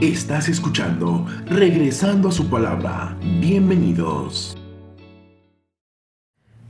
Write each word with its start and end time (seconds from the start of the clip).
Estás 0.00 0.48
escuchando 0.48 1.26
Regresando 1.46 2.28
a 2.28 2.32
su 2.32 2.48
palabra. 2.48 3.16
Bienvenidos. 3.40 4.56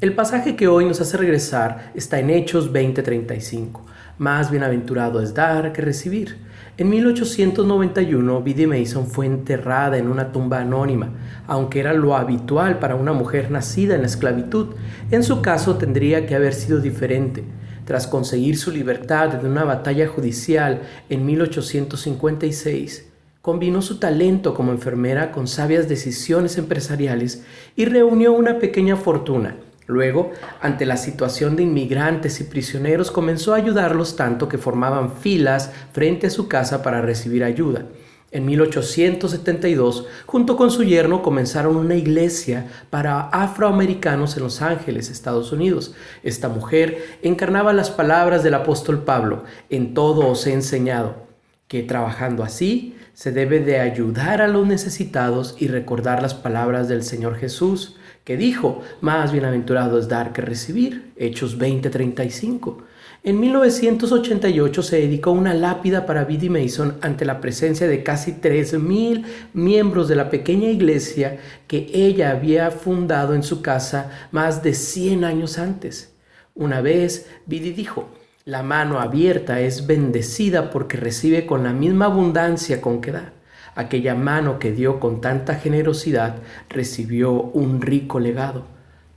El 0.00 0.14
pasaje 0.14 0.56
que 0.56 0.66
hoy 0.66 0.86
nos 0.86 1.02
hace 1.02 1.18
regresar 1.18 1.92
está 1.94 2.18
en 2.20 2.30
Hechos 2.30 2.72
20:35. 2.72 3.84
Más 4.16 4.50
bienaventurado 4.50 5.20
es 5.20 5.34
dar 5.34 5.74
que 5.74 5.82
recibir. 5.82 6.38
En 6.78 6.88
1891, 6.88 8.40
Biddy 8.40 8.66
Mason 8.66 9.06
fue 9.06 9.26
enterrada 9.26 9.98
en 9.98 10.08
una 10.08 10.32
tumba 10.32 10.60
anónima, 10.60 11.10
aunque 11.46 11.80
era 11.80 11.92
lo 11.92 12.16
habitual 12.16 12.78
para 12.78 12.94
una 12.94 13.12
mujer 13.12 13.50
nacida 13.50 13.94
en 13.94 14.00
la 14.00 14.06
esclavitud. 14.06 14.68
En 15.10 15.22
su 15.22 15.42
caso 15.42 15.76
tendría 15.76 16.24
que 16.24 16.34
haber 16.34 16.54
sido 16.54 16.80
diferente. 16.80 17.44
Tras 17.84 18.06
conseguir 18.06 18.56
su 18.56 18.70
libertad 18.70 19.34
de 19.34 19.46
una 19.46 19.64
batalla 19.64 20.08
judicial 20.08 20.80
en 21.10 21.26
1856, 21.26 23.07
combinó 23.48 23.80
su 23.80 23.98
talento 23.98 24.52
como 24.52 24.72
enfermera 24.72 25.32
con 25.32 25.48
sabias 25.48 25.88
decisiones 25.88 26.58
empresariales 26.58 27.44
y 27.76 27.86
reunió 27.86 28.34
una 28.34 28.58
pequeña 28.58 28.94
fortuna. 28.94 29.56
Luego, 29.86 30.32
ante 30.60 30.84
la 30.84 30.98
situación 30.98 31.56
de 31.56 31.62
inmigrantes 31.62 32.42
y 32.42 32.44
prisioneros, 32.44 33.10
comenzó 33.10 33.54
a 33.54 33.56
ayudarlos 33.56 34.16
tanto 34.16 34.50
que 34.50 34.58
formaban 34.58 35.12
filas 35.12 35.72
frente 35.94 36.26
a 36.26 36.30
su 36.30 36.46
casa 36.46 36.82
para 36.82 37.00
recibir 37.00 37.42
ayuda. 37.42 37.86
En 38.32 38.44
1872, 38.44 40.04
junto 40.26 40.58
con 40.58 40.70
su 40.70 40.84
yerno, 40.84 41.22
comenzaron 41.22 41.76
una 41.76 41.94
iglesia 41.94 42.66
para 42.90 43.30
afroamericanos 43.30 44.36
en 44.36 44.42
Los 44.42 44.60
Ángeles, 44.60 45.08
Estados 45.08 45.52
Unidos. 45.52 45.94
Esta 46.22 46.50
mujer 46.50 47.18
encarnaba 47.22 47.72
las 47.72 47.88
palabras 47.88 48.42
del 48.42 48.52
apóstol 48.52 49.04
Pablo, 49.04 49.44
en 49.70 49.94
todo 49.94 50.26
os 50.26 50.46
he 50.46 50.52
enseñado, 50.52 51.27
que 51.68 51.82
trabajando 51.82 52.42
así 52.42 52.96
se 53.12 53.30
debe 53.30 53.60
de 53.60 53.80
ayudar 53.80 54.40
a 54.42 54.48
los 54.48 54.66
necesitados 54.66 55.56
y 55.58 55.68
recordar 55.68 56.22
las 56.22 56.34
palabras 56.34 56.88
del 56.88 57.02
Señor 57.02 57.36
Jesús, 57.36 57.96
que 58.24 58.36
dijo, 58.36 58.82
más 59.00 59.32
bienaventurado 59.32 59.98
es 59.98 60.08
dar 60.08 60.32
que 60.32 60.40
recibir, 60.40 61.12
Hechos 61.16 61.58
20:35. 61.58 62.84
En 63.24 63.40
1988 63.40 64.82
se 64.82 65.00
dedicó 65.00 65.32
una 65.32 65.52
lápida 65.52 66.06
para 66.06 66.24
Biddy 66.24 66.48
Mason 66.48 66.98
ante 67.00 67.24
la 67.24 67.40
presencia 67.40 67.88
de 67.88 68.04
casi 68.04 68.34
3.000 68.34 69.24
miembros 69.52 70.06
de 70.08 70.14
la 70.14 70.30
pequeña 70.30 70.70
iglesia 70.70 71.38
que 71.66 71.90
ella 71.92 72.30
había 72.30 72.70
fundado 72.70 73.34
en 73.34 73.42
su 73.42 73.60
casa 73.60 74.28
más 74.30 74.62
de 74.62 74.72
100 74.72 75.24
años 75.24 75.58
antes. 75.58 76.14
Una 76.54 76.80
vez, 76.80 77.26
Biddy 77.46 77.72
dijo, 77.72 78.08
la 78.48 78.62
mano 78.62 78.98
abierta 78.98 79.60
es 79.60 79.86
bendecida 79.86 80.70
porque 80.70 80.96
recibe 80.96 81.44
con 81.44 81.64
la 81.64 81.74
misma 81.74 82.06
abundancia 82.06 82.80
con 82.80 83.02
que 83.02 83.12
da. 83.12 83.34
Aquella 83.74 84.14
mano 84.14 84.58
que 84.58 84.72
dio 84.72 85.00
con 85.00 85.20
tanta 85.20 85.56
generosidad 85.56 86.36
recibió 86.70 87.30
un 87.30 87.82
rico 87.82 88.18
legado. 88.18 88.64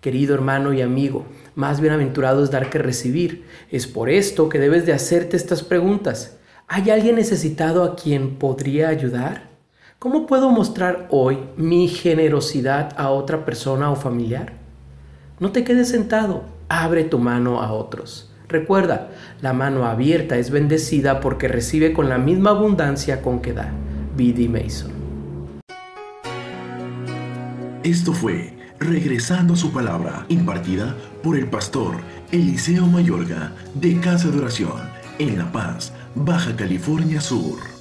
Querido 0.02 0.36
hermano 0.36 0.74
y 0.74 0.82
amigo, 0.82 1.24
más 1.56 1.80
bienaventurado 1.80 2.44
es 2.44 2.52
dar 2.52 2.70
que 2.70 2.78
recibir. 2.78 3.46
Es 3.70 3.88
por 3.88 4.10
esto 4.10 4.50
que 4.50 4.60
debes 4.60 4.86
de 4.86 4.92
hacerte 4.92 5.38
estas 5.38 5.64
preguntas. 5.64 6.38
¿Hay 6.68 6.90
alguien 6.90 7.16
necesitado 7.16 7.86
a 7.86 7.96
quien 7.96 8.36
podría 8.36 8.90
ayudar? 8.90 9.48
¿Cómo 9.98 10.28
puedo 10.28 10.50
mostrar 10.50 11.08
hoy 11.10 11.38
mi 11.56 11.88
generosidad 11.88 12.94
a 12.98 13.12
otra 13.12 13.46
persona 13.46 13.92
o 13.92 13.96
familiar? 13.96 14.56
No 15.40 15.54
te 15.54 15.64
quedes 15.64 15.88
sentado, 15.88 16.44
abre 16.68 17.06
tu 17.06 17.18
mano 17.18 17.62
a 17.62 17.72
otros. 17.72 18.31
Recuerda, 18.52 19.12
la 19.42 19.54
mano 19.54 19.86
abierta 19.86 20.38
es 20.38 20.52
bendecida 20.52 21.22
porque 21.22 21.48
recibe 21.48 21.94
con 21.94 22.10
la 22.10 22.18
misma 22.18 22.50
abundancia 22.50 23.22
con 23.22 23.42
que 23.42 23.54
da. 23.54 23.72
B.D. 24.18 24.50
Mason. 24.50 24.92
Esto 27.84 28.12
fue 28.14 28.62
Regresando 28.82 29.54
a 29.54 29.58
su 29.58 29.72
palabra, 29.72 30.26
impartida 30.28 30.96
por 31.22 31.38
el 31.38 31.48
pastor 31.48 31.98
Eliseo 32.32 32.88
Mayorga 32.88 33.54
de 33.76 34.00
Casa 34.00 34.30
de 34.30 34.40
Oración 34.40 34.82
en 35.20 35.38
La 35.38 35.52
Paz, 35.52 35.94
Baja 36.16 36.56
California 36.56 37.22
Sur. 37.22 37.81